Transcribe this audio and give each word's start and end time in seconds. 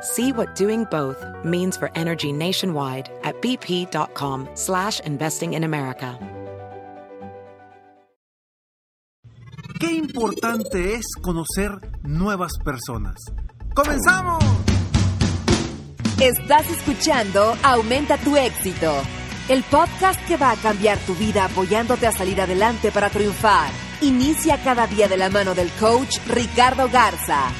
See 0.00 0.32
what 0.32 0.54
doing 0.54 0.84
both 0.84 1.24
means 1.44 1.76
for 1.76 1.90
energy 1.94 2.32
nationwide 2.32 3.10
at 3.24 3.40
bp.com 3.42 4.48
slash 4.54 5.00
investing 5.00 5.54
in 5.54 5.64
America. 5.64 6.18
Qué 9.80 9.92
importante 9.92 10.94
es 10.94 11.06
conocer 11.20 11.70
nuevas 12.02 12.52
personas. 12.64 13.14
¡Comenzamos! 13.74 14.42
Estás 16.20 16.68
escuchando 16.68 17.56
Aumenta 17.62 18.18
tu 18.18 18.36
éxito, 18.36 18.92
el 19.48 19.62
podcast 19.64 20.20
que 20.26 20.36
va 20.36 20.50
a 20.50 20.56
cambiar 20.56 20.98
tu 20.98 21.14
vida 21.14 21.44
apoyándote 21.44 22.08
a 22.08 22.12
salir 22.12 22.40
adelante 22.40 22.90
para 22.90 23.08
triunfar. 23.08 23.70
Inicia 24.00 24.58
cada 24.64 24.88
día 24.88 25.06
de 25.06 25.16
la 25.16 25.30
mano 25.30 25.54
del 25.54 25.70
coach 25.78 26.18
Ricardo 26.26 26.88
Garza 26.88 27.52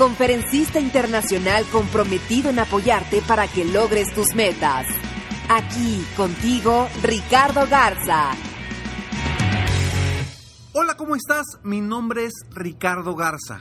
conferencista 0.00 0.80
internacional 0.80 1.66
comprometido 1.70 2.48
en 2.48 2.58
apoyarte 2.58 3.20
para 3.20 3.46
que 3.46 3.66
logres 3.66 4.14
tus 4.14 4.34
metas. 4.34 4.86
Aquí 5.50 6.02
contigo, 6.16 6.88
Ricardo 7.02 7.66
Garza. 7.68 8.30
Hola, 10.72 10.96
¿cómo 10.96 11.16
estás? 11.16 11.44
Mi 11.64 11.82
nombre 11.82 12.24
es 12.24 12.32
Ricardo 12.48 13.14
Garza. 13.14 13.60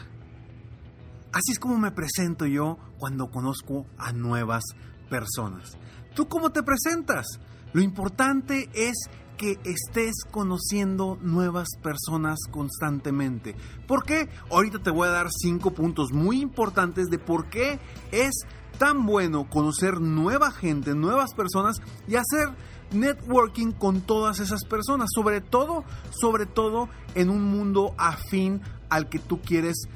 Así 1.33 1.51
es 1.51 1.59
como 1.59 1.77
me 1.77 1.91
presento 1.91 2.45
yo 2.45 2.77
cuando 2.97 3.29
conozco 3.31 3.85
a 3.97 4.13
nuevas 4.13 4.63
personas. 5.09 5.77
¿Tú 6.15 6.29
cómo 6.29 6.51
te 6.51 6.63
presentas? 6.63 7.27
Lo 7.73 7.81
importante 7.81 8.69
es 8.73 8.95
que 9.39 9.57
estés 9.63 10.25
conociendo 10.29 11.17
nuevas 11.21 11.69
personas 11.81 12.39
constantemente. 12.51 13.55
¿Por 13.87 14.03
qué? 14.03 14.27
Ahorita 14.51 14.79
te 14.79 14.91
voy 14.91 15.07
a 15.07 15.11
dar 15.11 15.29
cinco 15.31 15.71
puntos 15.71 16.11
muy 16.11 16.41
importantes 16.41 17.07
de 17.07 17.19
por 17.19 17.49
qué 17.49 17.79
es 18.11 18.31
tan 18.77 19.05
bueno 19.05 19.49
conocer 19.49 20.01
nueva 20.01 20.51
gente, 20.51 20.93
nuevas 20.93 21.33
personas 21.33 21.77
y 22.05 22.15
hacer 22.15 22.49
networking 22.91 23.71
con 23.71 24.01
todas 24.01 24.41
esas 24.41 24.65
personas, 24.65 25.09
sobre 25.15 25.39
todo, 25.39 25.85
sobre 26.11 26.45
todo 26.45 26.89
en 27.15 27.29
un 27.29 27.43
mundo 27.45 27.95
afín 27.97 28.61
al 28.89 29.07
que 29.07 29.19
tú 29.19 29.39
quieres 29.39 29.87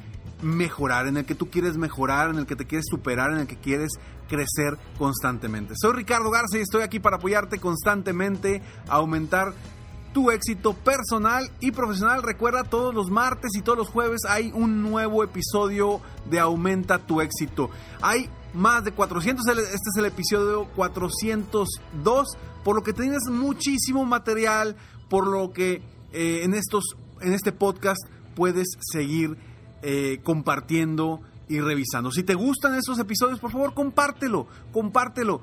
mejorar, 0.44 1.08
en 1.08 1.18
el 1.18 1.26
que 1.26 1.36
tú 1.36 1.50
quieres 1.50 1.78
mejorar, 1.78 2.30
en 2.30 2.38
el 2.38 2.46
que 2.46 2.56
te 2.56 2.66
quieres 2.66 2.86
superar, 2.90 3.32
en 3.32 3.40
el 3.40 3.48
que 3.48 3.58
quieres 3.58 3.92
crecer 4.28 4.78
constantemente. 4.98 5.74
Soy 5.80 5.94
Ricardo 5.94 6.30
Garza 6.30 6.58
y 6.58 6.62
estoy 6.62 6.84
aquí 6.84 7.00
para 7.00 7.18
apoyarte 7.18 7.60
constantemente 7.60 8.62
a 8.88 8.96
aumentar 8.96 9.54
tu 10.14 10.32
éxito 10.32 10.74
personal 10.74 11.50
y 11.60 11.72
profesional. 11.72 12.24
Recuerda, 12.24 12.64
todos 12.64 12.94
los 12.94 13.10
martes 13.10 13.52
y 13.56 13.62
todos 13.62 13.78
los 13.78 13.90
jueves 13.90 14.22
hay 14.30 14.52
un 14.54 14.82
nuevo 14.82 15.24
episodio 15.24 16.02
de 16.30 16.40
Aumenta 16.40 17.00
tu 17.00 17.20
éxito. 17.20 17.70
Hay 18.02 18.30
más 18.54 18.84
de 18.84 18.92
400, 18.92 19.46
este 19.48 19.66
es 19.66 19.98
el 19.98 20.06
episodio 20.06 20.68
402, 20.76 22.28
por 22.64 22.76
lo 22.76 22.84
que 22.84 22.94
tienes 22.94 23.24
muchísimo 23.30 24.06
material, 24.06 24.76
por 25.10 25.28
lo 25.28 25.52
que 25.52 25.82
eh, 26.12 26.42
en, 26.44 26.54
estos, 26.54 26.84
en 27.22 27.34
este 27.34 27.52
podcast 27.52 28.02
puedes 28.36 28.68
seguir 28.92 29.38
eh, 29.84 30.22
compartiendo 30.24 31.22
y 31.50 31.60
revisando. 31.60 32.12
Si 32.12 32.24
te 32.24 32.36
gustan 32.36 32.74
estos 32.76 33.00
episodios, 33.00 33.40
por 33.40 33.52
favor, 33.52 33.74
compártelo, 33.74 34.48
compártelo. 34.72 35.42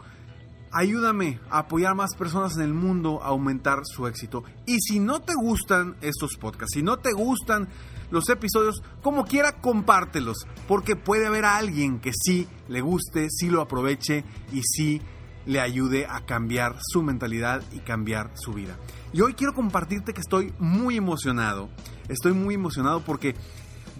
Ayúdame 0.73 1.41
a 1.51 1.59
apoyar 1.61 1.95
más 1.95 2.15
personas 2.17 2.57
en 2.57 2.63
el 2.63 2.73
mundo 2.73 3.21
a 3.23 3.29
aumentar 3.29 3.81
su 3.85 4.07
éxito. 4.07 4.43
Y 4.67 4.79
si 4.81 4.99
no 4.99 5.21
te 5.21 5.35
gustan 5.35 5.97
estos 6.01 6.37
podcasts, 6.37 6.75
si 6.75 6.83
no 6.83 6.97
te 6.97 7.13
gustan 7.13 7.69
los 8.11 8.29
episodios, 8.29 8.83
como 9.03 9.25
quiera, 9.25 9.61
compártelos. 9.61 10.47
Porque 10.67 10.97
puede 10.97 11.27
haber 11.27 11.45
a 11.45 11.57
alguien 11.57 12.01
que 12.01 12.13
sí 12.15 12.49
le 12.69 12.81
guste, 12.81 13.29
sí 13.31 13.51
lo 13.51 13.61
aproveche 13.61 14.25
y 14.53 14.63
sí 14.63 15.03
le 15.47 15.61
ayude 15.61 16.07
a 16.07 16.25
cambiar 16.25 16.77
su 16.81 17.03
mentalidad 17.03 17.63
y 17.73 17.81
cambiar 17.81 18.31
su 18.35 18.53
vida. 18.53 18.79
Y 19.13 19.23
hoy 19.23 19.35
quiero 19.35 19.53
compartirte 19.53 20.13
que 20.13 20.21
estoy 20.21 20.55
muy 20.59 20.97
emocionado. 20.97 21.69
Estoy 22.09 22.33
muy 22.33 22.55
emocionado 22.55 23.03
porque 23.05 23.35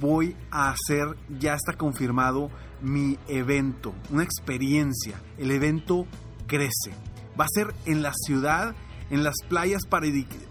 voy 0.01 0.35
a 0.51 0.71
hacer, 0.71 1.17
ya 1.39 1.55
está 1.55 1.75
confirmado, 1.75 2.51
mi 2.81 3.19
evento, 3.29 3.95
una 4.11 4.25
experiencia. 4.25 5.21
El 5.39 5.51
evento 5.51 6.07
crece. 6.47 6.93
Va 7.39 7.45
a 7.45 7.49
ser 7.49 7.75
en 7.87 8.03
la 8.03 8.13
ciudad, 8.15 8.75
en 9.11 9.23
las 9.23 9.37
playas 9.49 9.83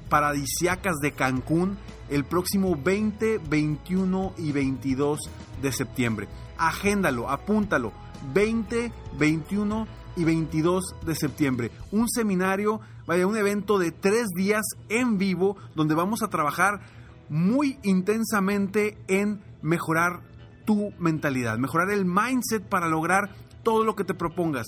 paradisiacas 0.10 0.98
de 1.02 1.12
Cancún, 1.14 1.78
el 2.10 2.24
próximo 2.24 2.76
20, 2.76 3.40
21 3.50 4.34
y 4.38 4.52
22 4.52 5.20
de 5.62 5.72
septiembre. 5.72 6.28
Agéndalo, 6.58 7.30
apúntalo. 7.30 7.92
20, 8.34 8.92
21 9.18 9.88
y 10.18 10.24
22 10.26 10.96
de 11.06 11.16
septiembre. 11.16 11.72
Un 11.92 12.10
seminario, 12.10 12.82
vaya, 13.06 13.26
un 13.26 13.38
evento 13.38 13.80
de 13.80 13.92
tres 13.92 14.28
días 14.36 14.64
en 14.90 15.18
vivo 15.18 15.56
donde 15.76 15.96
vamos 15.96 16.22
a 16.22 16.28
trabajar 16.28 16.82
muy 17.30 17.80
intensamente 17.84 18.98
en 19.08 19.42
mejorar 19.62 20.22
tu 20.66 20.92
mentalidad, 21.00 21.58
mejorar 21.58 21.90
el 21.92 22.06
mindset 22.06 22.64
para 22.64 22.88
lograr 22.88 23.30
todo 23.64 23.84
lo 23.84 23.96
que 23.96 24.04
te 24.04 24.14
propongas. 24.14 24.68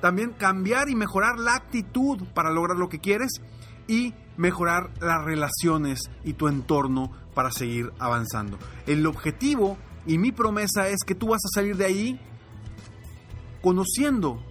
También 0.00 0.32
cambiar 0.32 0.88
y 0.88 0.94
mejorar 0.94 1.38
la 1.38 1.54
actitud 1.54 2.22
para 2.34 2.50
lograr 2.50 2.76
lo 2.76 2.88
que 2.88 3.00
quieres 3.00 3.40
y 3.86 4.14
mejorar 4.36 4.90
las 5.00 5.24
relaciones 5.24 6.10
y 6.24 6.34
tu 6.34 6.48
entorno 6.48 7.10
para 7.34 7.50
seguir 7.50 7.92
avanzando. 7.98 8.58
El 8.86 9.06
objetivo 9.06 9.76
y 10.06 10.18
mi 10.18 10.32
promesa 10.32 10.88
es 10.88 11.00
que 11.06 11.14
tú 11.14 11.28
vas 11.28 11.42
a 11.44 11.54
salir 11.54 11.76
de 11.76 11.84
ahí 11.84 12.20
conociendo 13.60 14.42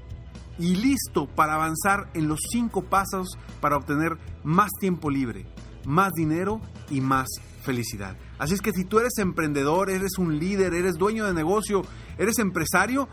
y 0.59 0.76
listo 0.76 1.28
para 1.28 1.56
avanzar 1.56 2.09
en 2.14 2.28
los 2.28 2.40
cinco 2.52 2.84
pasos 2.84 3.38
para 3.62 3.78
obtener 3.78 4.18
más 4.44 4.70
tiempo 4.80 5.09
libre, 5.09 5.47
más 5.86 6.12
dinero 6.14 6.62
y 6.90 7.02
más 7.02 7.28
felicidad. 7.62 8.18
Así 8.38 8.53
es 8.53 8.62
que 8.62 8.72
si 8.72 8.86
tú 8.86 9.00
eres 9.00 9.18
emprendedor, 9.18 9.90
eres 9.90 10.18
un 10.18 10.40
líder, 10.40 10.74
eres 10.74 10.96
dueño 10.96 11.25
de 11.25 11.34
negocio, 11.34 11.84
eres 12.18 12.40
empresario, 12.40 13.08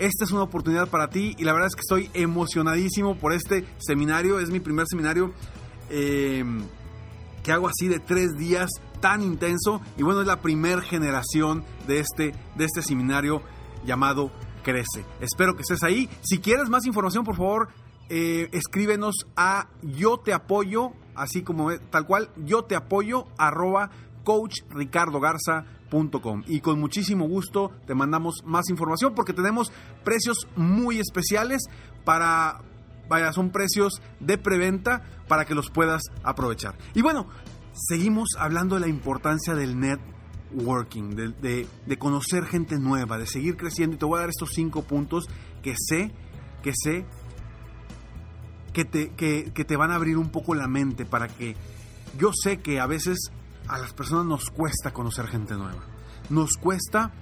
esta 0.00 0.24
es 0.24 0.30
una 0.30 0.42
oportunidad 0.42 0.88
para 0.88 1.10
ti 1.10 1.34
y 1.38 1.44
la 1.44 1.52
verdad 1.52 1.68
es 1.68 1.74
que 1.74 1.82
estoy 1.82 2.10
emocionadísimo 2.14 3.18
por 3.18 3.34
este 3.34 3.66
seminario. 3.78 4.40
Es 4.40 4.48
mi 4.48 4.58
primer 4.58 4.86
seminario 4.88 5.32
eh, 5.90 6.42
que 7.42 7.52
hago 7.52 7.68
así 7.68 7.86
de 7.86 7.98
tres 7.98 8.32
días 8.38 8.70
tan 9.00 9.22
intenso 9.22 9.82
y 9.98 10.02
bueno, 10.02 10.22
es 10.22 10.26
la 10.26 10.40
primera 10.40 10.80
generación 10.80 11.64
de 11.86 12.00
este, 12.00 12.34
de 12.56 12.64
este 12.64 12.80
seminario 12.80 13.42
llamado 13.84 14.30
Crece. 14.62 15.04
Espero 15.20 15.54
que 15.54 15.62
estés 15.62 15.82
ahí. 15.82 16.08
Si 16.22 16.38
quieres 16.38 16.70
más 16.70 16.86
información, 16.86 17.24
por 17.24 17.36
favor, 17.36 17.68
eh, 18.08 18.48
escríbenos 18.52 19.26
a 19.36 19.68
yo 19.82 20.18
te 20.18 20.32
apoyo, 20.32 20.92
así 21.14 21.42
como 21.42 21.70
tal 21.90 22.06
cual, 22.06 22.30
yo 22.36 22.64
te 22.64 22.76
apoyo, 22.76 23.26
arroba 23.38 23.90
coachricardogarza.com. 24.24 26.44
Y 26.46 26.60
con 26.60 26.78
muchísimo 26.78 27.26
gusto 27.26 27.72
te 27.86 27.94
mandamos 27.94 28.42
más 28.44 28.68
información 28.70 29.14
porque 29.14 29.32
tenemos 29.32 29.72
precios 30.04 30.46
muy 30.56 31.00
especiales 31.00 31.62
para, 32.04 32.60
vaya, 33.08 33.32
son 33.32 33.50
precios 33.50 34.02
de 34.20 34.38
preventa 34.38 35.02
para 35.28 35.44
que 35.44 35.54
los 35.54 35.70
puedas 35.70 36.02
aprovechar. 36.22 36.76
Y 36.94 37.02
bueno, 37.02 37.26
seguimos 37.72 38.30
hablando 38.38 38.76
de 38.76 38.82
la 38.82 38.88
importancia 38.88 39.54
del 39.54 39.78
networking, 39.78 41.10
de, 41.10 41.66
de 41.86 41.98
conocer 41.98 42.46
gente 42.46 42.78
nueva, 42.78 43.18
de 43.18 43.26
seguir 43.26 43.56
creciendo. 43.56 43.96
Y 43.96 43.98
te 43.98 44.04
voy 44.04 44.18
a 44.18 44.20
dar 44.20 44.30
estos 44.30 44.50
cinco 44.54 44.82
puntos 44.82 45.28
que 45.62 45.74
sé, 45.76 46.12
que 46.62 46.72
sé 46.74 47.04
que 48.72 48.84
te, 48.84 49.10
que, 49.10 49.52
que 49.52 49.64
te 49.64 49.76
van 49.76 49.90
a 49.90 49.96
abrir 49.96 50.16
un 50.16 50.30
poco 50.30 50.54
la 50.54 50.68
mente 50.68 51.04
para 51.04 51.28
que 51.28 51.56
yo 52.18 52.30
sé 52.32 52.58
que 52.58 52.80
a 52.80 52.86
veces 52.86 53.30
a 53.68 53.78
las 53.78 53.92
personas 53.92 54.26
nos 54.26 54.50
cuesta 54.50 54.92
conocer 54.92 55.26
gente 55.28 55.54
nueva. 55.54 55.84
Nos 56.28 56.56
cuesta 56.56 57.12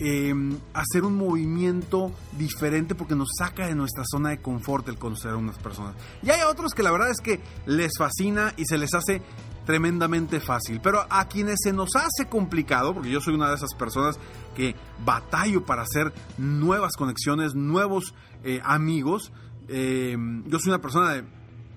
eh, 0.00 0.32
hacer 0.74 1.04
un 1.04 1.16
movimiento 1.16 2.12
diferente 2.36 2.94
porque 2.94 3.16
nos 3.16 3.28
saca 3.36 3.66
de 3.66 3.74
nuestra 3.74 4.04
zona 4.06 4.30
de 4.30 4.40
confort 4.40 4.88
el 4.88 4.98
conocer 4.98 5.32
a 5.32 5.36
unas 5.36 5.58
personas. 5.58 5.94
Y 6.22 6.30
hay 6.30 6.42
otros 6.42 6.72
que 6.72 6.82
la 6.82 6.92
verdad 6.92 7.10
es 7.10 7.20
que 7.20 7.40
les 7.66 7.92
fascina 7.98 8.52
y 8.56 8.64
se 8.64 8.78
les 8.78 8.94
hace 8.94 9.22
tremendamente 9.66 10.40
fácil. 10.40 10.80
Pero 10.80 11.04
a 11.10 11.26
quienes 11.26 11.58
se 11.62 11.72
nos 11.72 11.96
hace 11.96 12.28
complicado, 12.28 12.94
porque 12.94 13.10
yo 13.10 13.20
soy 13.20 13.34
una 13.34 13.48
de 13.48 13.56
esas 13.56 13.74
personas 13.74 14.18
que 14.54 14.76
batallo 15.04 15.66
para 15.66 15.82
hacer 15.82 16.12
nuevas 16.38 16.92
conexiones, 16.96 17.54
nuevos 17.54 18.14
eh, 18.44 18.60
amigos, 18.64 19.32
eh, 19.68 20.16
yo 20.46 20.58
soy 20.58 20.70
una 20.70 20.80
persona 20.80 21.12
de 21.14 21.24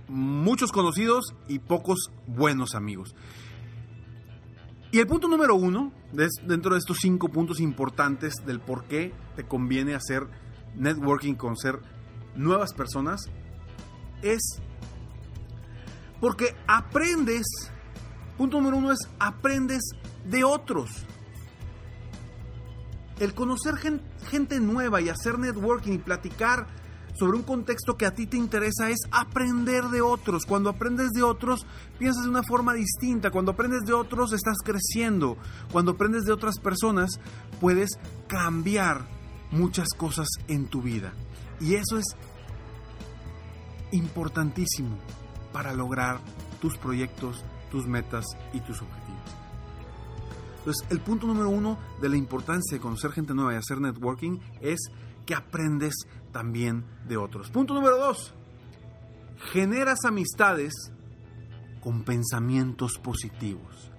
muchos 0.08 0.72
conocidos 0.72 1.34
y 1.48 1.60
pocos 1.60 2.12
buenos 2.28 2.76
amigos. 2.76 3.16
Y 4.92 5.00
el 5.00 5.08
punto 5.08 5.30
número 5.30 5.56
uno, 5.56 5.94
dentro 6.12 6.74
de 6.74 6.80
estos 6.80 6.98
cinco 7.00 7.30
puntos 7.30 7.62
importantes 7.62 8.36
del 8.46 8.60
por 8.60 8.86
qué 8.86 9.14
te 9.38 9.46
conviene 9.46 9.96
hacer 9.96 10.28
networking 10.76 11.36
con 11.36 11.56
ser 11.56 11.80
nuevas 12.36 12.74
personas, 12.74 13.30
es 14.22 14.42
porque 16.20 16.56
aprendes, 16.68 17.46
punto 18.38 18.58
número 18.58 18.78
uno 18.78 18.92
es 18.92 19.00
aprendes 19.18 19.82
de 20.26 20.44
otros. 20.44 20.90
El 23.20 23.34
conocer 23.34 23.76
gente 24.30 24.60
nueva 24.60 25.00
y 25.00 25.08
hacer 25.08 25.40
networking 25.40 25.94
y 25.94 25.98
platicar 26.00 26.68
sobre 27.14 27.38
un 27.38 27.44
contexto 27.44 27.98
que 27.98 28.06
a 28.06 28.14
ti 28.14 28.26
te 28.26 28.38
interesa 28.38 28.90
es 28.90 29.00
aprender 29.12 29.86
de 29.86 30.02
otros. 30.02 30.46
Cuando 30.46 30.70
aprendes 30.70 31.12
de 31.12 31.24
otros, 31.24 31.66
piensas 32.00 32.24
de 32.24 32.30
una 32.30 32.44
forma 32.44 32.74
distinta. 32.74 33.32
Cuando 33.32 33.52
aprendes 33.52 33.84
de 33.84 33.94
otros, 33.94 34.34
estás 34.34 34.58
creciendo. 34.64 35.38
Cuando 35.72 35.92
aprendes 35.92 36.24
de 36.24 36.32
otras 36.32 36.60
personas, 36.60 37.20
puedes 37.60 37.92
cambiar 38.28 39.06
muchas 39.52 39.90
cosas 39.90 40.28
en 40.48 40.68
tu 40.68 40.82
vida. 40.82 41.14
Y 41.60 41.76
eso 41.76 41.98
es 41.98 42.06
importantísimo 43.92 44.98
para 45.54 45.74
lograr 45.74 46.20
tus 46.62 46.78
proyectos, 46.78 47.44
tus 47.72 47.86
metas 47.88 48.26
y 48.54 48.60
tus 48.62 48.82
objetivos. 48.82 49.12
Entonces, 50.60 50.88
el 50.92 51.00
punto 51.00 51.26
número 51.26 51.50
uno 51.50 51.80
de 52.02 52.10
la 52.10 52.18
importancia 52.18 52.78
de 52.78 52.82
conocer 52.82 53.12
gente 53.12 53.34
nueva 53.34 53.54
y 53.54 53.58
hacer 53.58 53.82
networking 53.82 54.38
es 54.62 54.92
que 55.26 55.36
aprendes 55.36 55.94
también 56.32 56.86
de 57.08 57.18
otros. 57.18 57.50
Punto 57.50 57.74
número 57.74 57.98
dos. 57.98 58.34
Generas 59.52 60.06
amistades 60.06 60.74
con 61.82 62.04
pensamientos 62.04 62.98
positivos. 63.00 63.92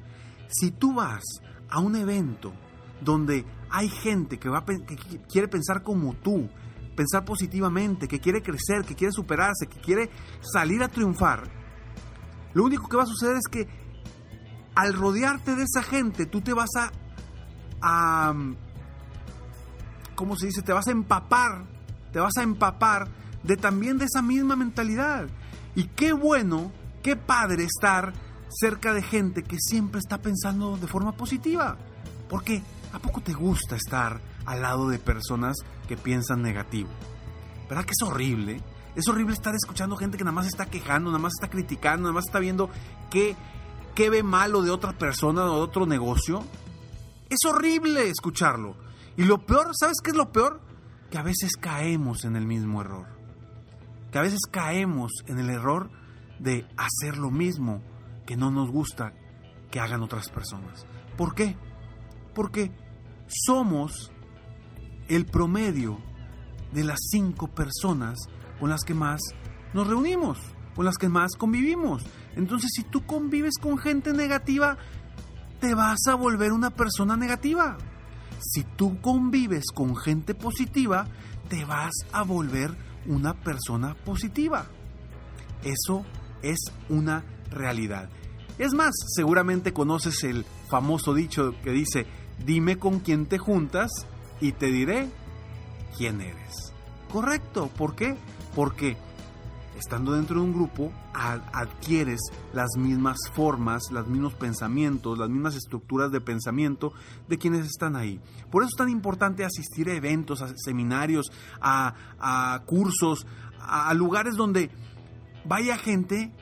Si 0.48 0.70
tú 0.70 0.94
vas 0.94 1.22
a 1.68 1.80
un 1.80 1.96
evento 1.96 2.52
donde 3.00 3.44
hay 3.70 3.88
gente 3.88 4.38
que, 4.38 4.48
va, 4.48 4.64
que 4.64 4.96
quiere 5.28 5.48
pensar 5.48 5.82
como 5.82 6.14
tú, 6.14 6.48
pensar 6.94 7.24
positivamente, 7.24 8.06
que 8.06 8.20
quiere 8.20 8.42
crecer, 8.42 8.84
que 8.84 8.94
quiere 8.94 9.12
superarse, 9.12 9.66
que 9.66 9.80
quiere 9.80 10.10
salir 10.40 10.82
a 10.82 10.88
triunfar, 10.88 11.50
lo 12.54 12.64
único 12.64 12.88
que 12.88 12.96
va 12.96 13.04
a 13.04 13.06
suceder 13.06 13.36
es 13.36 13.48
que 13.50 13.66
al 14.74 14.94
rodearte 14.94 15.56
de 15.56 15.64
esa 15.64 15.82
gente, 15.82 16.26
tú 16.26 16.40
te 16.40 16.52
vas 16.52 16.70
a, 16.76 16.92
a 17.80 18.34
¿cómo 20.22 20.36
se 20.36 20.46
dice? 20.46 20.62
Te 20.62 20.72
vas 20.72 20.86
a 20.86 20.92
empapar, 20.92 21.64
te 22.12 22.20
vas 22.20 22.36
a 22.36 22.44
empapar 22.44 23.08
de 23.42 23.56
también 23.56 23.98
de 23.98 24.04
esa 24.04 24.22
misma 24.22 24.54
mentalidad. 24.54 25.26
Y 25.74 25.88
qué 25.88 26.12
bueno, 26.12 26.70
qué 27.02 27.16
padre 27.16 27.64
estar 27.64 28.12
cerca 28.48 28.94
de 28.94 29.02
gente 29.02 29.42
que 29.42 29.56
siempre 29.58 29.98
está 29.98 30.18
pensando 30.18 30.76
de 30.76 30.86
forma 30.86 31.10
positiva. 31.16 31.76
Porque 32.28 32.62
¿a 32.92 33.00
poco 33.00 33.20
te 33.20 33.32
gusta 33.32 33.74
estar 33.74 34.20
al 34.46 34.62
lado 34.62 34.88
de 34.88 35.00
personas 35.00 35.56
que 35.88 35.96
piensan 35.96 36.40
negativo? 36.40 36.90
¿Verdad 37.68 37.84
que 37.84 37.94
es 37.98 38.06
horrible? 38.06 38.60
Es 38.94 39.08
horrible 39.08 39.34
estar 39.34 39.56
escuchando 39.56 39.96
gente 39.96 40.18
que 40.18 40.24
nada 40.24 40.36
más 40.36 40.46
está 40.46 40.66
quejando, 40.66 41.10
nada 41.10 41.20
más 41.20 41.32
está 41.32 41.50
criticando, 41.50 42.02
nada 42.02 42.14
más 42.14 42.26
está 42.26 42.38
viendo 42.38 42.70
qué, 43.10 43.34
qué 43.96 44.08
ve 44.08 44.22
malo 44.22 44.62
de 44.62 44.70
otra 44.70 44.92
persona 44.92 45.46
o 45.46 45.56
de 45.56 45.62
otro 45.62 45.84
negocio. 45.84 46.44
Es 47.28 47.40
horrible 47.44 48.08
escucharlo. 48.08 48.76
Y 49.16 49.24
lo 49.24 49.44
peor, 49.44 49.70
¿sabes 49.78 49.98
qué 50.02 50.10
es 50.10 50.16
lo 50.16 50.32
peor? 50.32 50.60
Que 51.10 51.18
a 51.18 51.22
veces 51.22 51.56
caemos 51.56 52.24
en 52.24 52.36
el 52.36 52.46
mismo 52.46 52.80
error. 52.80 53.06
Que 54.10 54.18
a 54.18 54.22
veces 54.22 54.40
caemos 54.50 55.12
en 55.26 55.38
el 55.38 55.50
error 55.50 55.90
de 56.38 56.66
hacer 56.76 57.18
lo 57.18 57.30
mismo 57.30 57.82
que 58.26 58.36
no 58.36 58.50
nos 58.50 58.70
gusta 58.70 59.12
que 59.70 59.80
hagan 59.80 60.02
otras 60.02 60.28
personas. 60.30 60.86
¿Por 61.16 61.34
qué? 61.34 61.56
Porque 62.34 62.72
somos 63.26 64.10
el 65.08 65.26
promedio 65.26 65.98
de 66.72 66.84
las 66.84 66.98
cinco 67.10 67.48
personas 67.48 68.18
con 68.58 68.70
las 68.70 68.82
que 68.82 68.94
más 68.94 69.20
nos 69.74 69.86
reunimos, 69.86 70.38
con 70.74 70.84
las 70.84 70.96
que 70.96 71.08
más 71.08 71.32
convivimos. 71.36 72.04
Entonces, 72.34 72.70
si 72.74 72.84
tú 72.84 73.04
convives 73.04 73.58
con 73.60 73.76
gente 73.76 74.12
negativa, 74.12 74.78
te 75.60 75.74
vas 75.74 76.06
a 76.08 76.14
volver 76.14 76.52
una 76.52 76.70
persona 76.70 77.16
negativa 77.16 77.76
si 78.42 78.64
tú 78.64 79.00
convives 79.00 79.66
con 79.74 79.96
gente 79.96 80.34
positiva, 80.34 81.06
te 81.48 81.64
vas 81.64 81.92
a 82.12 82.22
volver 82.22 82.74
una 83.06 83.34
persona 83.34 83.94
positiva. 83.94 84.66
Eso 85.62 86.04
es 86.42 86.58
una 86.88 87.24
realidad. 87.50 88.08
Es 88.58 88.74
más, 88.74 88.92
seguramente 89.14 89.72
conoces 89.72 90.24
el 90.24 90.44
famoso 90.68 91.14
dicho 91.14 91.54
que 91.62 91.70
dice, 91.70 92.06
dime 92.44 92.78
con 92.78 93.00
quién 93.00 93.26
te 93.26 93.38
juntas 93.38 93.90
y 94.40 94.52
te 94.52 94.66
diré 94.66 95.08
quién 95.96 96.20
eres. 96.20 96.72
Correcto, 97.10 97.68
¿por 97.76 97.94
qué? 97.94 98.16
Porque 98.54 98.96
estando 99.78 100.12
dentro 100.12 100.40
de 100.40 100.46
un 100.46 100.52
grupo, 100.52 100.92
adquieres 101.22 102.20
las 102.52 102.76
mismas 102.76 103.16
formas, 103.32 103.90
los 103.90 104.06
mismos 104.08 104.34
pensamientos, 104.34 105.18
las 105.18 105.28
mismas 105.28 105.54
estructuras 105.54 106.10
de 106.10 106.20
pensamiento 106.20 106.92
de 107.28 107.38
quienes 107.38 107.66
están 107.66 107.96
ahí. 107.96 108.20
Por 108.50 108.62
eso 108.62 108.70
es 108.72 108.78
tan 108.78 108.88
importante 108.88 109.44
asistir 109.44 109.88
a 109.88 109.94
eventos, 109.94 110.42
a 110.42 110.52
seminarios, 110.56 111.30
a, 111.60 112.62
cursos, 112.66 113.26
a, 113.60 113.92
lugares 113.94 114.34
donde 114.34 114.70
vaya 115.44 115.76
gente 115.76 116.32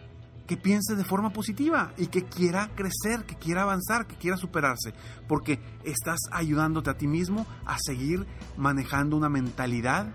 que 0.47 0.57
piense 0.57 0.97
de 0.97 1.05
forma 1.05 1.31
positiva 1.31 1.93
y 1.97 2.07
que 2.07 2.25
quiera 2.25 2.71
crecer, 2.75 3.25
que 3.25 3.37
quiera 3.37 3.63
avanzar, 3.63 4.07
que 4.07 4.17
quiera 4.17 4.37
superarse, 4.37 4.95
porque 5.29 5.61
estás 5.85 6.19
ayudándote 6.33 6.91
a 6.91 6.97
ti 6.97 7.07
mismo 7.07 7.47
a 7.67 7.77
seguir 7.79 8.27
manejando 8.57 9.17
una 9.17 9.29
mentalidad 9.29 10.13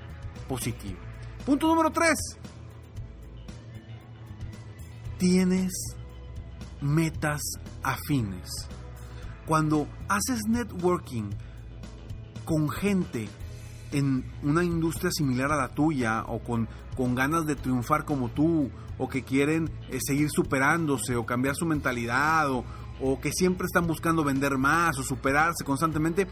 positiva. 0.50 1.00
Punto 1.46 1.68
número 1.68 1.92
3 1.92 2.14
tienes 5.18 5.72
metas 6.82 7.42
afines. 7.84 8.50
Cuando 9.46 9.88
haces 10.08 10.42
networking 10.48 11.30
con 12.46 12.70
gente 12.70 13.28
en 13.92 14.26
una 14.44 14.64
industria 14.64 15.12
similar 15.12 15.52
a 15.52 15.58
la 15.58 15.70
tuya 15.70 16.24
o 16.28 16.40
con, 16.40 16.68
con 16.96 17.16
ganas 17.16 17.46
de 17.46 17.56
triunfar 17.56 18.06
como 18.06 18.30
tú 18.30 18.70
o 18.98 19.10
que 19.10 19.24
quieren 19.24 19.70
eh, 19.90 20.00
seguir 20.02 20.30
superándose 20.30 21.16
o 21.16 21.26
cambiar 21.26 21.56
su 21.56 21.66
mentalidad 21.66 22.50
o, 22.52 22.66
o 23.02 23.20
que 23.20 23.32
siempre 23.32 23.66
están 23.66 23.88
buscando 23.88 24.24
vender 24.24 24.58
más 24.58 24.98
o 24.98 25.04
superarse 25.04 25.64
constantemente, 25.64 26.28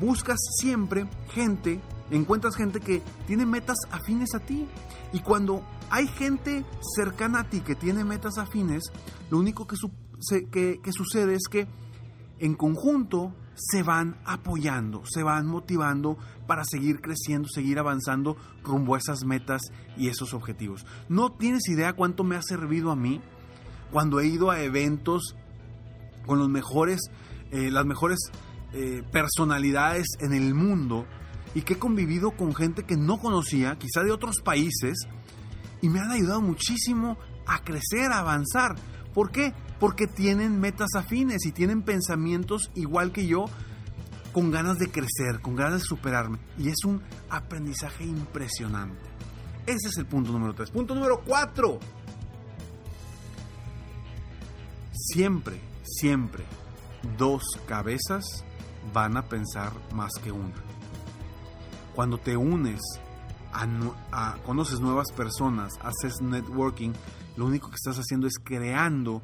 buscas 0.00 0.38
siempre 0.60 1.06
gente, 1.32 1.80
encuentras 2.10 2.56
gente 2.56 2.80
que 2.80 3.02
tiene 3.26 3.46
metas 3.46 3.78
afines 3.90 4.34
a 4.34 4.40
ti. 4.40 4.66
Y 5.12 5.20
cuando 5.20 5.62
hay 5.90 6.06
gente 6.06 6.64
cercana 6.96 7.40
a 7.40 7.48
ti 7.48 7.60
que 7.60 7.74
tiene 7.74 8.04
metas 8.04 8.38
afines, 8.38 8.84
lo 9.30 9.38
único 9.38 9.66
que, 9.66 9.76
sucede 9.76 11.34
es 11.34 11.48
que 11.50 11.66
en 12.38 12.54
conjunto 12.54 13.34
se 13.54 13.82
van 13.82 14.20
apoyando, 14.24 15.02
se 15.06 15.22
van 15.22 15.46
motivando 15.46 16.18
para 16.46 16.64
seguir 16.64 17.00
creciendo, 17.00 17.48
seguir 17.48 17.78
avanzando 17.78 18.36
rumbo 18.62 18.94
a 18.94 18.98
esas 18.98 19.24
metas 19.24 19.62
y 19.96 20.08
esos 20.08 20.34
objetivos. 20.34 20.84
No 21.08 21.32
tienes 21.32 21.68
idea 21.68 21.94
cuánto 21.94 22.24
me 22.24 22.36
ha 22.36 22.42
servido 22.42 22.90
a 22.90 22.96
mí 22.96 23.22
cuando 23.90 24.20
he 24.20 24.26
ido 24.26 24.50
a 24.50 24.60
eventos 24.60 25.36
con 26.26 26.38
los 26.38 26.48
mejores, 26.48 27.00
eh, 27.50 27.70
las 27.70 27.86
mejores 27.86 28.18
eh, 28.72 29.02
personalidades 29.10 30.06
en 30.20 30.32
el 30.34 30.54
mundo 30.54 31.06
y 31.56 31.62
que 31.62 31.72
he 31.72 31.78
convivido 31.78 32.32
con 32.32 32.54
gente 32.54 32.84
que 32.84 32.98
no 32.98 33.18
conocía, 33.18 33.78
quizá 33.78 34.02
de 34.02 34.12
otros 34.12 34.42
países, 34.44 35.08
y 35.80 35.88
me 35.88 36.00
han 36.00 36.10
ayudado 36.10 36.42
muchísimo 36.42 37.16
a 37.46 37.64
crecer, 37.64 38.12
a 38.12 38.18
avanzar. 38.18 38.74
¿Por 39.14 39.30
qué? 39.30 39.54
Porque 39.80 40.06
tienen 40.06 40.60
metas 40.60 40.90
afines 40.94 41.46
y 41.46 41.52
tienen 41.52 41.80
pensamientos 41.80 42.70
igual 42.74 43.10
que 43.10 43.26
yo, 43.26 43.46
con 44.34 44.50
ganas 44.50 44.76
de 44.76 44.90
crecer, 44.90 45.40
con 45.40 45.56
ganas 45.56 45.80
de 45.80 45.86
superarme. 45.86 46.38
Y 46.58 46.68
es 46.68 46.84
un 46.84 47.00
aprendizaje 47.30 48.04
impresionante. 48.04 49.00
Ese 49.64 49.88
es 49.88 49.96
el 49.96 50.04
punto 50.04 50.32
número 50.32 50.54
tres. 50.54 50.70
Punto 50.70 50.94
número 50.94 51.22
cuatro. 51.24 51.80
Siempre, 54.92 55.58
siempre, 55.84 56.44
dos 57.16 57.44
cabezas 57.66 58.44
van 58.92 59.16
a 59.16 59.26
pensar 59.26 59.72
más 59.94 60.12
que 60.22 60.30
una. 60.30 60.75
Cuando 61.96 62.18
te 62.18 62.36
unes, 62.36 62.80
a, 63.52 64.36
conoces 64.44 64.80
nuevas 64.80 65.10
personas, 65.12 65.72
haces 65.80 66.20
networking, 66.20 66.92
lo 67.38 67.46
único 67.46 67.70
que 67.70 67.76
estás 67.76 67.96
haciendo 67.96 68.26
es 68.26 68.38
creando 68.38 69.22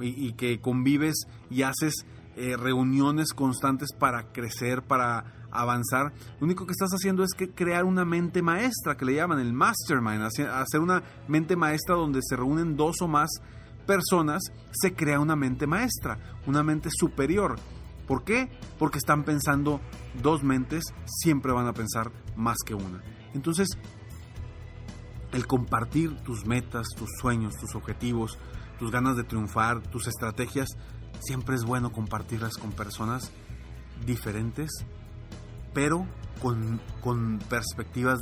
y, 0.00 0.32
que 0.32 0.60
convives 0.60 1.26
y 1.50 1.62
haces 1.62 2.06
eh, 2.36 2.56
reuniones 2.56 3.34
constantes 3.34 3.92
para 3.92 4.32
crecer, 4.32 4.82
para 4.82 5.46
avanzar. 5.50 6.14
Lo 6.40 6.46
único 6.46 6.66
que 6.66 6.72
estás 6.72 6.90
haciendo 6.90 7.22
es 7.22 7.32
que 7.36 7.50
crear 7.50 7.84
una 7.84 8.06
mente 8.06 8.40
maestra, 8.40 8.96
que 8.96 9.04
le 9.04 9.14
llaman 9.14 9.38
el 9.38 9.52
mastermind, 9.52 10.22
hacer 10.22 10.80
una 10.80 11.02
mente 11.28 11.54
maestra 11.54 11.96
donde 11.96 12.20
se 12.22 12.36
reúnen 12.36 12.76
dos 12.76 13.02
o 13.02 13.08
más 13.08 13.30
personas, 13.86 14.42
se 14.72 14.94
crea 14.94 15.20
una 15.20 15.36
mente 15.36 15.66
maestra, 15.66 16.18
una 16.46 16.62
mente 16.62 16.88
superior. 16.90 17.56
¿Por 18.06 18.24
qué? 18.24 18.48
Porque 18.78 18.98
están 18.98 19.24
pensando 19.24 19.80
dos 20.22 20.42
mentes, 20.42 20.84
siempre 21.06 21.52
van 21.52 21.66
a 21.66 21.72
pensar 21.72 22.12
más 22.36 22.58
que 22.64 22.74
una. 22.74 23.02
Entonces, 23.34 23.68
el 25.32 25.46
compartir 25.46 26.16
tus 26.22 26.46
metas, 26.46 26.86
tus 26.96 27.10
sueños, 27.20 27.56
tus 27.56 27.74
objetivos, 27.74 28.38
tus 28.78 28.90
ganas 28.90 29.16
de 29.16 29.24
triunfar, 29.24 29.82
tus 29.82 30.06
estrategias, 30.06 30.68
siempre 31.20 31.56
es 31.56 31.64
bueno 31.64 31.92
compartirlas 31.92 32.56
con 32.56 32.72
personas 32.72 33.32
diferentes, 34.04 34.70
pero 35.74 36.06
con, 36.40 36.80
con 37.00 37.38
perspectivas 37.50 38.20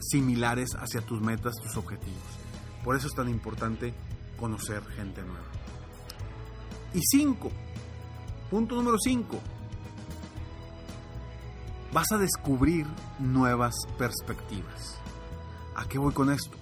similares 0.00 0.70
hacia 0.76 1.00
tus 1.00 1.20
metas, 1.20 1.54
tus 1.62 1.76
objetivos. 1.76 2.22
Por 2.84 2.96
eso 2.96 3.06
es 3.06 3.14
tan 3.14 3.28
importante 3.28 3.94
conocer 4.38 4.82
gente 4.96 5.22
nueva. 5.22 5.46
Y 6.94 7.00
cinco, 7.00 7.50
punto 8.52 8.74
número 8.74 8.98
cinco, 9.02 9.40
vas 11.90 12.12
a 12.12 12.18
descubrir 12.18 12.86
nuevas 13.18 13.72
perspectivas. 13.96 14.98
¿A 15.74 15.88
qué 15.88 15.96
voy 15.96 16.12
con 16.12 16.30
esto? 16.30 16.54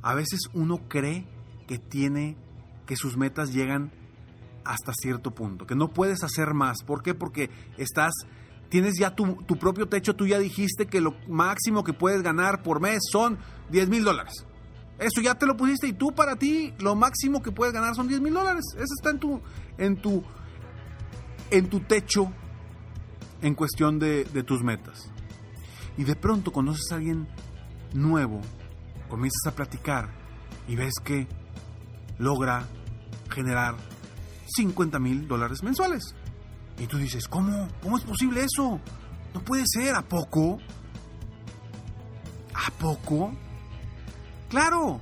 A 0.00 0.14
veces 0.14 0.42
uno 0.54 0.82
cree 0.86 1.26
que 1.66 1.78
tiene, 1.78 2.36
que 2.86 2.94
sus 2.94 3.16
metas 3.16 3.52
llegan 3.52 3.90
hasta 4.64 4.92
cierto 4.94 5.32
punto, 5.32 5.66
que 5.66 5.74
no 5.74 5.88
puedes 5.88 6.22
hacer 6.22 6.54
más. 6.54 6.84
¿Por 6.86 7.02
qué? 7.02 7.14
Porque 7.14 7.50
estás, 7.78 8.12
tienes 8.68 8.94
ya 8.96 9.16
tu, 9.16 9.42
tu 9.42 9.56
propio 9.56 9.88
techo, 9.88 10.14
tú 10.14 10.28
ya 10.28 10.38
dijiste 10.38 10.86
que 10.86 11.00
lo 11.00 11.16
máximo 11.26 11.82
que 11.82 11.94
puedes 11.94 12.22
ganar 12.22 12.62
por 12.62 12.80
mes 12.80 13.00
son 13.10 13.38
10 13.70 13.88
mil 13.88 14.04
dólares. 14.04 14.46
Eso 15.00 15.20
ya 15.20 15.34
te 15.34 15.46
lo 15.46 15.56
pusiste 15.56 15.88
y 15.88 15.94
tú 15.94 16.12
para 16.12 16.36
ti 16.36 16.72
lo 16.78 16.94
máximo 16.94 17.42
que 17.42 17.50
puedes 17.50 17.74
ganar 17.74 17.96
son 17.96 18.06
10 18.06 18.20
mil 18.20 18.34
dólares. 18.34 18.62
Eso 18.76 18.94
está 18.96 19.10
en 19.10 19.18
tu, 19.18 19.40
en 19.78 19.96
tu, 19.96 20.22
en 21.52 21.68
tu 21.68 21.80
techo 21.80 22.32
en 23.42 23.54
cuestión 23.54 23.98
de, 23.98 24.24
tus 24.44 24.62
metas. 24.62 25.10
Y 25.98 26.04
de 26.04 26.16
pronto 26.16 26.50
conoces 26.50 26.90
a 26.90 26.94
alguien 26.96 27.28
nuevo, 27.92 28.40
comienzas 29.08 29.52
a 29.52 29.54
platicar 29.54 30.08
y 30.66 30.76
ves 30.76 30.94
que 31.04 31.28
logra 32.18 32.66
generar 33.30 33.76
50 34.46 34.98
mil 34.98 35.28
dólares 35.28 35.62
mensuales. 35.62 36.14
Y 36.78 36.86
tú 36.86 36.96
dices, 36.96 37.28
¿cómo? 37.28 37.68
¿Cómo 37.82 37.98
es 37.98 38.04
posible 38.04 38.44
eso? 38.44 38.80
No 39.34 39.44
puede 39.44 39.64
ser, 39.66 39.94
¿a 39.94 40.02
poco? 40.02 40.58
¿A 42.54 42.70
poco? 42.78 43.34
Claro, 44.48 45.00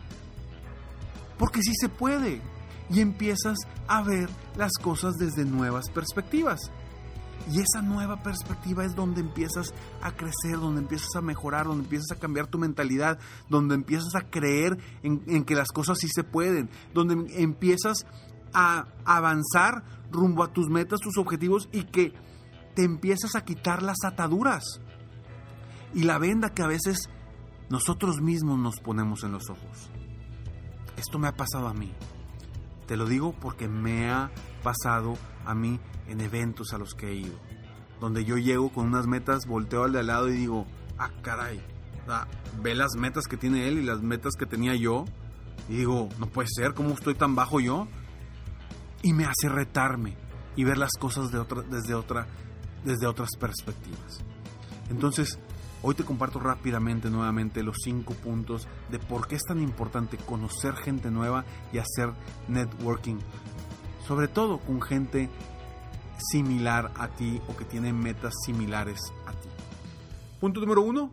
porque 1.39 1.63
sí 1.63 1.73
se 1.81 1.89
puede. 1.89 2.50
Y 2.91 3.01
empiezas 3.01 3.59
a 3.87 4.03
ver 4.03 4.29
las 4.57 4.73
cosas 4.81 5.15
desde 5.17 5.45
nuevas 5.45 5.91
perspectivas. 5.91 6.71
Y 7.51 7.61
esa 7.61 7.83
nueva 7.83 8.23
perspectiva 8.23 8.85
es 8.85 8.95
donde 8.95 9.21
empiezas 9.21 9.73
a 10.03 10.13
crecer, 10.13 10.59
donde 10.59 10.83
empiezas 10.83 11.17
a 11.17 11.21
mejorar, 11.21 11.67
donde 11.67 11.85
empiezas 11.85 12.17
a 12.17 12.21
cambiar 12.21 12.47
tu 12.47 12.59
mentalidad, 12.59 13.19
donde 13.49 13.75
empiezas 13.75 14.15
a 14.15 14.29
creer 14.29 14.79
en, 15.03 15.45
que 15.45 15.55
las 15.55 15.69
cosas 15.69 15.99
sí 15.99 16.09
se 16.09 16.23
pueden, 16.23 16.69
donde 16.93 17.33
empiezas 17.43 18.07
a 18.53 18.89
avanzar 19.05 19.85
rumbo 20.11 20.43
a 20.43 20.53
tus 20.53 20.69
metas, 20.69 21.01
tus 21.01 21.17
objetivos 21.19 21.69
y 21.73 21.85
que 21.85 22.13
te 22.75 22.85
empiezas 22.85 23.35
a 23.35 23.45
quitar 23.45 23.83
las 23.83 23.99
ataduras 24.05 24.81
y 25.95 26.03
la 26.03 26.19
venda 26.19 26.51
que 26.51 26.63
a 26.63 26.67
veces 26.67 27.09
nosotros 27.69 28.21
mismos 28.21 28.59
nos 28.59 28.81
ponemos 28.81 29.25
en 29.25 29.33
los 29.33 29.49
ojos. 29.51 29.91
Esto 30.97 31.19
me 31.19 31.29
ha 31.29 31.33
pasado 31.33 31.69
a 31.69 31.75
mí. 31.75 31.93
Te 32.91 32.97
lo 32.97 33.07
digo 33.07 33.33
porque 33.41 33.69
me 33.69 34.11
ha 34.11 34.33
pasado 34.65 35.17
a 35.47 35.55
mí 35.55 35.79
en 36.09 36.21
eventos 36.21 36.73
a 36.73 36.79
los 36.79 36.95
que 36.95 37.07
he 37.07 37.15
ido. 37.15 37.39
Donde 38.01 38.25
yo 38.25 38.37
llego 38.37 38.73
con 38.73 38.89
unas 38.89 39.07
metas, 39.07 39.47
volteo 39.47 39.85
al 39.85 39.93
de 39.93 40.01
al 40.01 40.09
lado 40.09 40.29
y 40.29 40.33
digo, 40.33 40.67
ah, 40.99 41.13
caray, 41.23 41.63
ve 42.61 42.75
las 42.75 42.97
metas 42.97 43.29
que 43.29 43.37
tiene 43.37 43.69
él 43.69 43.79
y 43.79 43.85
las 43.85 44.03
metas 44.03 44.33
que 44.37 44.45
tenía 44.45 44.75
yo. 44.75 45.05
Y 45.69 45.77
digo, 45.77 46.09
no 46.19 46.27
puede 46.27 46.49
ser, 46.51 46.75
¿cómo 46.75 46.95
estoy 46.95 47.15
tan 47.15 47.37
bajo 47.37 47.61
yo? 47.61 47.87
Y 49.03 49.13
me 49.13 49.25
hace 49.25 49.49
retarme 49.49 50.17
y 50.57 50.65
ver 50.65 50.77
las 50.77 50.95
cosas 50.99 51.31
de 51.31 51.39
otra, 51.39 51.63
desde, 51.63 51.95
otra, 51.95 52.27
desde 52.85 53.07
otras 53.07 53.31
perspectivas. 53.39 54.25
Entonces, 54.91 55.39
hoy 55.83 55.95
te 55.95 56.05
comparto 56.05 56.41
rápidamente 56.41 57.11
nuevamente 57.11 57.63
los 57.63 57.77
cinco 57.83 58.15
puntos 58.15 58.69
de 58.91 58.99
por 58.99 59.27
qué 59.27 59.37
es 59.37 59.43
tan 59.43 59.63
importante 59.63 60.17
conocer 60.17 60.75
gente 60.75 61.11
nueva 61.11 61.45
y 61.73 61.79
hacer 61.79 62.13
networking 62.49 63.19
sobre 64.11 64.27
todo 64.27 64.59
con 64.59 64.83
gente 64.83 65.31
similar 66.19 66.91
a 66.97 67.07
ti 67.07 67.41
o 67.47 67.57
que 67.57 67.65
tiene 67.65 67.93
metas 67.93 68.35
similares 68.45 68.99
a 69.25 69.31
ti. 69.31 69.49
Punto 70.41 70.59
número 70.59 70.83
uno, 70.83 71.13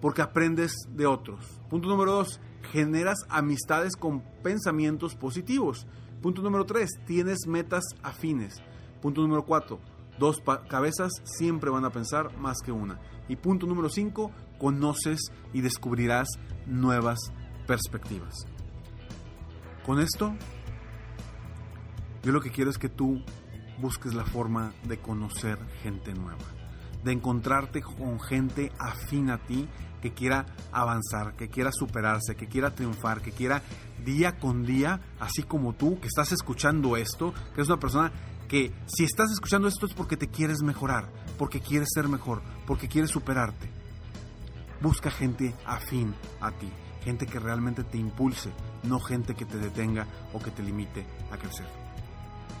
porque 0.00 0.22
aprendes 0.22 0.76
de 0.90 1.06
otros. 1.06 1.44
Punto 1.68 1.88
número 1.88 2.12
dos, 2.12 2.40
generas 2.70 3.18
amistades 3.28 3.96
con 3.96 4.22
pensamientos 4.44 5.16
positivos. 5.16 5.88
Punto 6.22 6.40
número 6.40 6.64
tres, 6.64 6.90
tienes 7.04 7.48
metas 7.48 7.82
afines. 8.04 8.62
Punto 9.02 9.20
número 9.20 9.44
cuatro, 9.44 9.80
dos 10.18 10.42
cabezas 10.68 11.12
siempre 11.24 11.70
van 11.70 11.84
a 11.84 11.90
pensar 11.90 12.36
más 12.38 12.58
que 12.64 12.72
una. 12.72 13.00
Y 13.28 13.36
punto 13.36 13.66
número 13.66 13.88
cinco, 13.88 14.30
conoces 14.58 15.20
y 15.52 15.60
descubrirás 15.60 16.28
nuevas 16.66 17.18
perspectivas. 17.66 18.34
Con 19.84 20.00
esto 20.00 20.34
yo 22.22 22.32
lo 22.32 22.40
que 22.40 22.50
quiero 22.50 22.70
es 22.70 22.78
que 22.78 22.88
tú 22.88 23.22
busques 23.78 24.14
la 24.14 24.24
forma 24.24 24.72
de 24.84 24.98
conocer 24.98 25.58
gente 25.82 26.14
nueva, 26.14 26.44
de 27.02 27.12
encontrarte 27.12 27.82
con 27.82 28.18
gente 28.20 28.72
afín 28.78 29.30
a 29.30 29.38
ti 29.38 29.68
que 30.00 30.12
quiera 30.12 30.46
avanzar, 30.72 31.34
que 31.34 31.48
quiera 31.48 31.70
superarse, 31.72 32.34
que 32.34 32.46
quiera 32.46 32.74
triunfar, 32.74 33.20
que 33.20 33.32
quiera 33.32 33.62
día 34.04 34.38
con 34.38 34.64
día, 34.64 35.00
así 35.18 35.42
como 35.42 35.72
tú 35.74 35.98
que 35.98 36.08
estás 36.08 36.32
escuchando 36.32 36.96
esto, 36.96 37.32
que 37.54 37.62
es 37.62 37.68
una 37.68 37.80
persona 37.80 38.12
que 38.48 38.72
si 38.86 39.04
estás 39.04 39.30
escuchando 39.32 39.68
esto 39.68 39.86
es 39.86 39.94
porque 39.94 40.16
te 40.16 40.28
quieres 40.28 40.62
mejorar, 40.62 41.08
porque 41.38 41.60
quieres 41.60 41.88
ser 41.92 42.08
mejor, 42.08 42.42
porque 42.66 42.88
quieres 42.88 43.10
superarte. 43.10 43.70
Busca 44.80 45.10
gente 45.10 45.54
afín 45.66 46.14
a 46.40 46.50
ti, 46.52 46.68
gente 47.02 47.26
que 47.26 47.38
realmente 47.38 47.84
te 47.84 47.98
impulse, 47.98 48.50
no 48.82 49.00
gente 49.00 49.34
que 49.34 49.44
te 49.44 49.58
detenga 49.58 50.06
o 50.32 50.40
que 50.40 50.50
te 50.50 50.62
limite 50.62 51.06
a 51.30 51.36
crecer. 51.36 51.66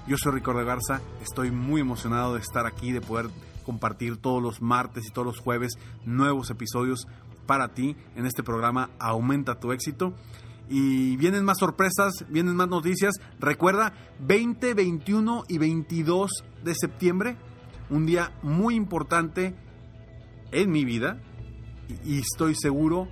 Yo 0.06 0.16
soy 0.18 0.32
Ricardo 0.32 0.64
Garza, 0.64 1.00
estoy 1.22 1.50
muy 1.50 1.80
emocionado 1.80 2.34
de 2.34 2.40
estar 2.40 2.66
aquí, 2.66 2.92
de 2.92 3.00
poder 3.00 3.30
compartir 3.64 4.18
todos 4.18 4.42
los 4.42 4.60
martes 4.60 5.06
y 5.06 5.10
todos 5.10 5.26
los 5.26 5.40
jueves 5.40 5.78
nuevos 6.04 6.50
episodios 6.50 7.06
para 7.46 7.68
ti 7.68 7.96
en 8.14 8.26
este 8.26 8.42
programa 8.42 8.90
Aumenta 8.98 9.58
tu 9.58 9.72
éxito. 9.72 10.14
Y 10.68 11.16
vienen 11.16 11.44
más 11.44 11.58
sorpresas, 11.58 12.24
vienen 12.28 12.56
más 12.56 12.68
noticias. 12.68 13.14
Recuerda, 13.38 13.92
20, 14.20 14.74
21 14.74 15.44
y 15.48 15.58
22 15.58 16.30
de 16.62 16.74
septiembre, 16.74 17.36
un 17.90 18.06
día 18.06 18.32
muy 18.42 18.74
importante 18.74 19.54
en 20.52 20.70
mi 20.70 20.84
vida. 20.84 21.20
Y 22.04 22.20
estoy 22.20 22.54
seguro 22.54 23.08